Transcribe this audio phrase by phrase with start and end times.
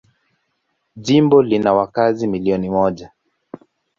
[0.95, 3.11] Jimbo lina wakazi milioni moja.